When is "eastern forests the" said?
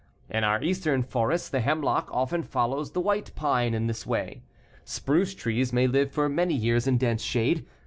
0.63-1.59